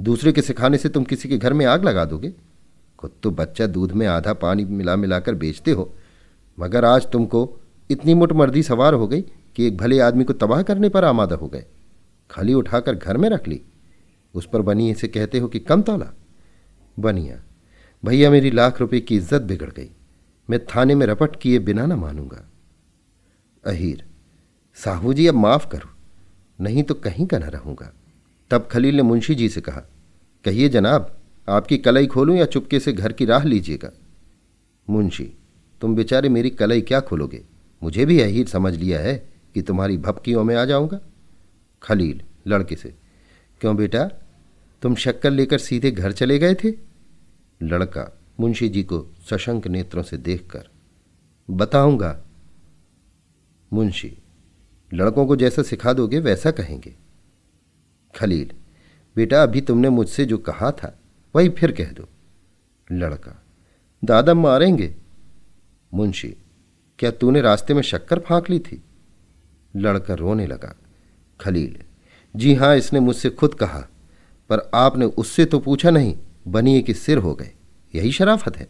दूसरे 0.00 0.32
के 0.32 0.42
सिखाने 0.42 0.78
से 0.78 0.88
तुम 0.88 1.04
किसी 1.04 1.28
के 1.28 1.38
घर 1.38 1.52
में 1.52 1.66
आग 1.66 1.84
लगा 1.84 2.04
दोगे? 2.04 2.32
खुद 3.04 3.12
तो 3.22 3.30
बच्चा 3.30 3.66
दूध 3.66 3.92
में 3.92 4.06
आधा 4.06 4.32
पानी 4.32 4.64
मिला 4.64 4.94
मिलाकर 4.96 5.34
बेचते 5.34 5.70
हो। 5.70 5.92
मगर 6.58 6.84
आज 6.84 7.06
तुमको 7.12 7.40
इतनी 7.90 8.12
मुठमर्दी 8.14 8.62
सवार 8.62 8.94
हो 8.94 9.06
गई 9.06 9.20
कि 9.56 9.66
एक 9.66 9.76
भले 9.76 9.98
आदमी 10.00 10.24
को 10.24 10.32
तबाह 10.32 10.62
करने 10.62 10.88
पर 10.88 11.04
आमादा 11.04 11.36
हो 11.36 11.46
गए। 11.46 11.64
खली 12.30 12.54
उठाकर 12.54 12.94
घर 12.94 13.16
में 13.16 13.28
रख 13.28 13.48
ली। 13.48 13.60
उस 14.34 14.48
पर 14.52 14.62
बनिए 14.62 14.94
से 14.94 15.08
कहते 15.08 15.38
हो 15.38 15.48
कि 15.48 15.58
कम 15.58 15.82
तोला। 15.82 16.06
बनिया, 16.96 17.36
भैया 18.02 18.30
मेरी 18.30 18.50
लाख 18.50 18.80
रुपए 18.80 19.00
की 19.00 19.16
इज़्ज़त 19.16 19.42
बिगड़ 19.42 19.70
गई। 19.70 19.90
मैं 20.48 20.64
थाने 20.66 20.94
में 20.94 21.06
रपट 21.06 21.36
किए 21.36 21.58
बिना 21.58 21.86
ना 21.86 21.96
मानूँगा। 21.96 22.42
अहीर, 23.64 24.04
साहू 24.76 25.12
जी 25.12 25.26
अब 25.26 25.34
माफ़ 25.34 25.68
करो। 25.68 25.90
नहीं 26.58 26.82
तो 26.82 26.94
कहीं 26.94 27.26
का 27.26 27.38
ना 27.38 27.48
रहूँगा। 27.48 27.92
तब 28.50 28.68
खलील 28.70 28.96
ने 28.96 29.02
मुंशी 29.02 29.34
जी 29.34 29.48
से 29.48 29.60
कहा, 29.60 29.82
कहिए 30.44 30.68
जनाब 30.68 31.14
आपकी 31.48 31.78
कलई 31.78 32.06
खोलूं 32.06 32.36
या 32.36 32.44
चुपके 32.44 32.80
से 32.80 32.92
घर 32.92 33.12
की 33.12 33.24
राह 33.24 33.44
लीजिएगा। 33.44 33.90
मुंशी, 34.90 35.32
तुम 35.80 35.94
बेचारे 35.96 36.28
मेरी 36.28 36.50
कलई 36.50 36.80
क्या 36.80 37.00
खोलोगे? 37.00 37.44
मुझे 37.82 38.04
भी 38.04 38.20
यही 38.20 38.44
समझ 38.44 38.74
लिया 38.74 39.00
है 39.00 39.28
कि 39.54 39.62
तुम्हारी 39.62 39.98
भपकियों 39.98 40.44
में 40.44 40.56
आ 40.56 40.64
जाऊँगा। 40.64 41.00
खलील, 41.82 42.22
लड़के 42.46 42.76
से, 42.76 42.94
क्यों 43.60 43.76
बेटा? 43.76 44.10
तुम 44.82 44.94
शक्कर 44.94 45.30
लेकर 45.30 45.58
सीधे 45.58 45.90
घर 45.90 46.12
चले 46.12 46.38
गए 46.38 46.54
थे? 46.54 46.72
लड़का, 47.62 48.18
मुंशी 48.40 48.68
जी 48.68 48.82
को 48.82 49.06
सशंक 49.30 49.66
नेत्रों 49.66 50.02
से 50.02 50.16
देखकर, 50.16 50.68
बताऊँगा। 51.50 52.20
मुंशी, 53.72 54.18
लड़कों 54.94 55.26
को 55.26 55.36
जैसा 55.36 55.62
सिखा 55.62 55.92
दोगे 55.92 56.18
वैसा 56.18 56.50
कहेंगे। 56.50 56.94
खलील, 58.14 58.50
बेटा 59.16 59.42
अभी 59.42 59.60
तुमने 59.60 59.88
मुझसे 59.88 60.24
जो 60.24 60.38
कहा 60.38 60.70
था 60.70 60.98
वही 61.34 61.48
फिर 61.48 61.72
कह 61.72 61.90
दो, 61.90 62.08
लड़का, 62.88 63.42
दादा 64.02 64.34
मारेंगे? 64.34 64.94
मुंशी, 65.92 66.28
क्या 66.98 67.10
तूने 67.10 67.40
रास्ते 67.40 67.74
में 67.74 67.82
शक्कर 67.82 68.18
फांक 68.18 68.50
ली 68.50 68.58
थी? 68.58 68.82
लड़का 69.74 70.14
रोने 70.14 70.46
लगा, 70.46 70.74
खलील, 71.40 71.76
जी 72.34 72.54
हाँ, 72.54 72.76
इसने 72.76 73.00
मुझसे 73.00 73.30
खुद 73.30 73.54
कहा, 73.54 73.80
पर 74.50 74.70
आपने 74.74 75.04
उससे 75.06 75.44
तो 75.44 75.58
पूछा 75.58 75.90
नहीं, 75.90 76.16
बनिए 76.48 76.82
कि 76.82 76.94
सिर 76.94 77.18
हो 77.18 77.34
गए, 77.34 77.50
यही 77.94 78.12
शराफत 78.12 78.56
है। 78.56 78.68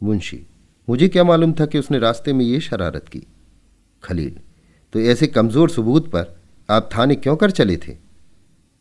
मुंशी, 0.00 0.46
मुझे 0.88 1.08
क्या 1.08 1.24
मालूम 1.24 1.52
था 1.52 1.66
कि 1.66 1.78
उसने 1.78 1.98
रास्ते 1.98 2.32
में 2.32 2.44
ये 2.44 2.60
शरारत 2.60 3.08
की? 3.08 3.26
खलील 4.02 4.38
तो 4.92 5.00
ऐसे 5.00 5.26
कमज़ोर 5.26 5.70
सबूत 5.70 6.08
पर 6.08 6.36
आप 6.68 6.88
थाने 6.96 7.14
क्यों 7.14 7.36
कर 7.36 7.50
चले 7.50 7.76
थे? 7.76 7.96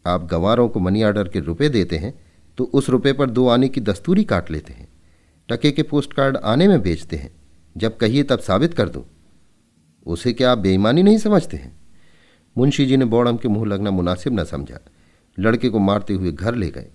आप 0.05 0.25
गवारों 0.25 0.67
को 0.69 0.79
मनी 0.79 1.03
ऑर्डर 1.03 1.27
के 1.27 1.39
रुपए 1.39 1.69
देते 1.69 1.97
हैं 1.97 2.13
तो 2.57 2.63
उस 2.63 2.89
रुपए 2.89 3.13
पर 3.13 3.29
दो 3.29 3.47
आने 3.47 3.69
की 3.69 3.81
दस्तूरी 3.81 4.23
काट 4.23 4.51
लेते 4.51 4.73
हैं। 4.73 4.87
टके 5.49 5.71
के 5.71 5.83
पोस्ट 5.83 6.13
कार्ड 6.13 6.37
आने 6.37 6.67
में 6.67 6.81
बेचते 6.81 7.15
हैं। 7.15 7.31
जब 7.77 7.97
कहिए 7.97 8.23
तब 8.23 8.39
साबित 8.39 8.73
कर 8.73 8.89
दो। 8.89 9.05
उसे 10.05 10.33
क्या 10.33 10.51
आप 10.51 10.57
बेईमानी 10.57 11.03
नहीं 11.03 11.17
समझते 11.17 11.57
हैं? 11.57 11.77
मुंशी 12.57 12.85
जी 12.85 12.97
ने 12.97 13.05
बौड़म 13.05 13.37
के 13.37 13.47
मुँह 13.47 13.67
लगना 13.67 13.91
मुनासिब 13.91 14.39
न 14.39 14.43
समझा। 14.43 14.79
लड़के 15.39 15.69
को 15.69 15.79
मारते 15.79 16.13
हुए 16.13 16.31
घर 16.31 16.55
ले 16.55 16.71
गए। 16.71 16.87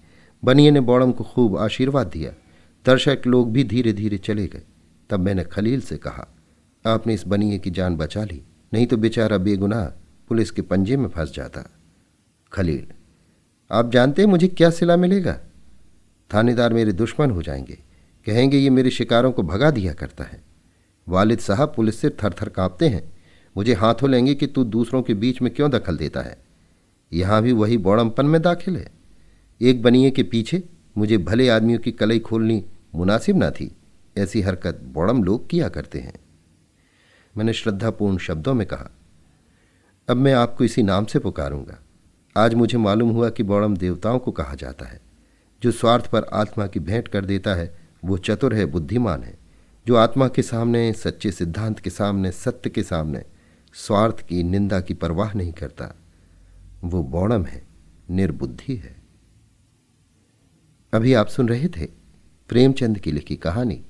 बनिए 0.45 0.71
ने 0.71 0.81
बौड़म 0.81 1.13
को 1.13 1.25
खूब 1.25 1.59
आशीर्वाद 1.59 2.07
दिया। 2.07 2.33
दर्शक 2.87 3.23
लोग 3.27 3.53
भी 3.53 3.65
धीरे 3.65 3.93
धीरे 3.93 4.19
चले 4.19 4.47
गए। 4.47 4.63
तब 5.11 5.21
मैंने 5.21 5.45
खलील 5.45 5.81
से 5.81 5.97
कहा, 5.97 6.35
आपने 6.87 7.15
इस 7.15 7.27
बनिए 7.27 7.59
की 7.59 7.71
जान 7.71 7.97
बचा 7.97 8.25
ली। 8.25 8.43
नहीं 8.75 8.87
तो 8.87 8.97
बेचारा 8.97 9.39
बेगुनाह 9.39 9.87
पुलिस 10.29 10.51
के 10.51 10.63
पंजे 10.63 10.97
में 10.97 11.09
फंस 11.09 11.35
जाता। 11.35 11.71
खलील, 12.53 12.87
आप 13.73 13.91
जानते 13.91 14.23
हैं 14.23 14.29
मुझे 14.29 14.49
क्या 14.49 14.71
सिला 14.71 14.97
मिलेगा? 14.97 15.41
थानेदार 16.35 16.73
मेरे 16.73 16.93
दुश्मन 16.93 17.31
हो 17.31 17.43
जाएँगे। 17.43 17.79
कहेंगे, 18.27 18.59
ये 18.59 18.71
मेरे 18.71 18.91
शिकारों 18.91 19.33
को 19.33 19.43
भगा 19.43 19.71
दिया 19.71 19.93
करता 19.93 20.25
है। 20.25 20.43
वालिद 21.09 21.39
साहब 21.39 21.73
पुलिस 21.77 22.01
से 22.01 22.11
थर 22.11 22.33
थर 22.33 22.49
कांपते 22.49 22.89
हैं। 22.89 23.13
मुझे 23.57 23.75
हाथों 23.75 24.11
लेंगे 24.11 24.35
कि 24.35 24.47
तू 24.47 24.65
दूसरों 24.65 25.03
के 25.03 25.15
बीच 25.15 25.43
में 25.43 25.55
क्यों 25.55 25.71
दखल 25.71 25.97
देता 25.97 26.21
है? 26.21 26.39
यहाँ 27.13 27.43
भी 27.43 27.53
वही 27.53 27.77
बौड़मपन 27.77 28.27
में 28.27 28.43
दाखिल 28.43 28.77
है। 28.77 28.91
एक 29.61 29.83
बनिए 29.83 30.11
के 30.11 30.23
पीछे 30.23 30.63
मुझे 30.99 31.19
भले 31.19 31.49
आदमियों 31.49 31.79
की 31.79 31.93
कलई 31.93 32.19
खोलनी 32.19 32.65
मुनासिब 32.95 33.37
ना 33.37 33.51
थी, 33.51 33.77
ऐसी 34.19 34.41
हरकत 34.41 34.81
बौड़म 34.85 35.25
लोग 35.25 35.49
किया 35.49 35.69
करते 35.69 36.01
हैं। 36.01 36.15
मैंने 37.37 37.53
श्रद्धापूर्ण 37.53 38.19
शब्दों 38.19 38.55
में 38.55 38.67
कहा, 38.67 38.91
अब 40.09 40.17
मैं 40.17 40.33
आपको 40.33 40.65
इसी 40.65 40.83
नाम 40.83 41.05
से 41.05 41.19
पुकारूँगा। 41.19 41.79
आज 42.37 42.55
मुझे 42.55 42.79
मालूम 42.79 43.11
हुआ 43.11 43.31
कि 43.31 43.43
बौड़म 43.43 43.77
देवताओं 43.77 44.19
को 44.19 44.33
कहा 44.33 44.55
जाता 44.55 44.87
है। 44.87 45.12
जो 45.63 45.73
स्वार्थ 45.73 46.07
पर 46.07 46.25
आत्मा 46.25 46.67
की 46.67 46.81
भेंट 46.81 47.09
कर 47.09 47.25
देता 47.25 47.55
है, 47.55 47.79
वो 48.05 48.19
चतुर 48.19 48.55
है, 48.55 48.67
बुद्धिमान 48.67 49.23
है। 49.23 49.39
जो 49.87 49.97
आत्मा 49.97 50.29
के 50.29 50.43
सामने, 50.43 50.93
सच्चे 50.93 51.33
सिद्धांत 51.33 51.81
के 51.81 51.91
सामने, 51.91 52.33
सत्य 52.33 52.71
के 52.71 52.83
सामने, 52.83 53.25
स्वार्थ 53.75 54.21
की 54.21 54.43
निंदा 54.43 54.81
की 54.81 54.95
परवाह 54.95 55.33
नहीं 55.33 55.53
करता, 55.53 55.95
वो 56.85 57.03
बौणम 57.03 57.45
है, 57.45 57.67
निर्बुद्धि 58.11 58.77
है। 58.77 59.03
अभी 60.93 61.15
आप 61.15 61.27
सुन 61.27 61.49
रहे 61.49 61.69
थे 61.69 61.87
प्रेमचंद 62.49 62.99
की 62.99 63.13
लिखी 63.13 63.37
कहानी 63.37 63.85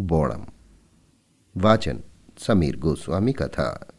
बौड़म 0.00 0.46
वाचन 1.56 2.00
समीर 2.38 2.76
गोस्वामी 2.76 3.32
का 3.32 3.48
था। 3.48 3.93